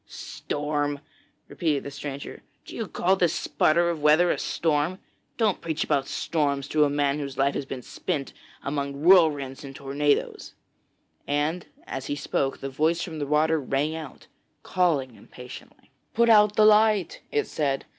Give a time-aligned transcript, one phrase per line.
[0.03, 0.99] 'Storm!'
[1.47, 2.41] repeated the stranger.
[2.65, 4.97] 'Do you call this sputter of weather a storm?
[5.37, 8.33] Don't preach about storms to a man whose life has been spent
[8.63, 10.55] amongst whirlwinds and tornadoes,'
[11.27, 14.25] and as he spoke, the voice from the water rang out,
[14.63, 15.91] calling impatiently.
[16.15, 17.85] 'Put out the light,' it said.